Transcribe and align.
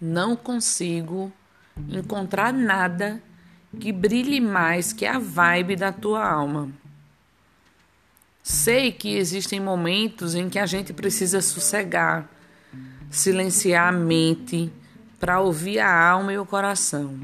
Não 0.00 0.34
consigo 0.36 1.32
encontrar 1.88 2.52
nada 2.52 3.22
que 3.78 3.92
brilhe 3.92 4.40
mais 4.40 4.92
que 4.92 5.06
a 5.06 5.18
vibe 5.18 5.76
da 5.76 5.92
tua 5.92 6.28
alma. 6.28 6.70
Sei 8.42 8.90
que 8.90 9.16
existem 9.16 9.60
momentos 9.60 10.34
em 10.34 10.48
que 10.48 10.58
a 10.58 10.66
gente 10.66 10.92
precisa 10.92 11.40
sossegar, 11.40 12.28
silenciar 13.10 13.88
a 13.88 13.92
mente 13.92 14.72
para 15.18 15.40
ouvir 15.40 15.78
a 15.78 16.10
alma 16.10 16.32
e 16.32 16.38
o 16.38 16.46
coração. 16.46 17.18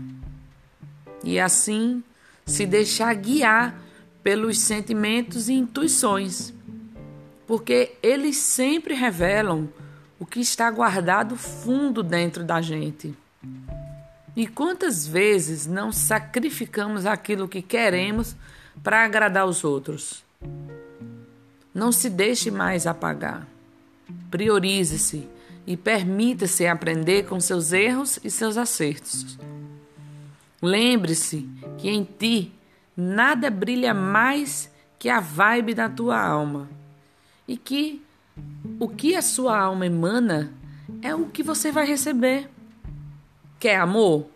E 1.24 1.40
assim 1.40 2.04
se 2.44 2.64
deixar 2.66 3.12
guiar 3.14 3.74
pelos 4.22 4.58
sentimentos 4.58 5.48
e 5.48 5.54
intuições, 5.54 6.52
porque 7.46 7.96
eles 8.02 8.36
sempre 8.36 8.94
revelam 8.94 9.68
o 10.18 10.26
que 10.26 10.40
está 10.40 10.70
guardado 10.70 11.36
fundo 11.36 12.02
dentro 12.02 12.44
da 12.44 12.60
gente. 12.60 13.14
E 14.34 14.46
quantas 14.46 15.06
vezes 15.06 15.66
não 15.66 15.90
sacrificamos 15.90 17.06
aquilo 17.06 17.48
que 17.48 17.62
queremos 17.62 18.36
para 18.82 19.04
agradar 19.04 19.46
os 19.46 19.64
outros? 19.64 20.22
Não 21.74 21.90
se 21.90 22.10
deixe 22.10 22.50
mais 22.50 22.86
apagar. 22.86 23.46
Priorize-se 24.30 25.28
e 25.66 25.76
permita-se 25.76 26.66
aprender 26.66 27.26
com 27.26 27.40
seus 27.40 27.72
erros 27.72 28.18
e 28.22 28.30
seus 28.30 28.56
acertos. 28.56 29.38
Lembre-se 30.62 31.48
que 31.78 31.88
em 31.88 32.04
ti 32.04 32.52
nada 32.96 33.50
brilha 33.50 33.92
mais 33.92 34.70
que 34.98 35.08
a 35.08 35.20
vibe 35.20 35.74
da 35.74 35.88
tua 35.88 36.20
alma 36.20 36.68
e 37.46 37.56
que 37.56 38.02
o 38.78 38.88
que 38.88 39.14
a 39.14 39.22
sua 39.22 39.58
alma 39.58 39.86
emana 39.86 40.52
é 41.02 41.14
o 41.14 41.26
que 41.26 41.42
você 41.42 41.72
vai 41.72 41.86
receber. 41.86 42.48
Quer 43.58 43.76
amor? 43.76 44.28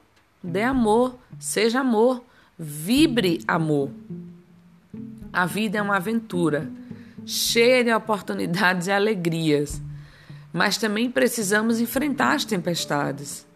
Dê 0.42 0.62
amor, 0.62 1.18
seja 1.38 1.80
amor, 1.80 2.24
vibre 2.58 3.42
amor. 3.46 3.90
A 5.32 5.46
vida 5.46 5.78
é 5.78 5.82
uma 5.82 5.96
aventura, 5.96 6.70
cheia 7.26 7.84
de 7.84 7.92
oportunidades 7.92 8.86
e 8.86 8.92
alegrias, 8.92 9.80
mas 10.52 10.78
também 10.78 11.10
precisamos 11.10 11.80
enfrentar 11.80 12.34
as 12.34 12.44
tempestades. 12.44 13.46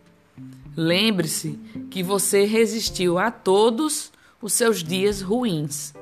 Lembre-se 0.77 1.59
que 1.91 2.03
você 2.03 2.45
resistiu 2.45 3.19
a 3.19 3.31
todos 3.31 4.13
os 4.43 4.53
seus 4.53 4.83
dias 4.83 5.23
ruins. 5.23 5.95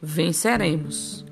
Venceremos. 0.00 1.23